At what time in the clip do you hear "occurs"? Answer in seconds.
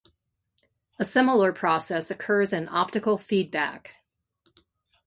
2.09-2.53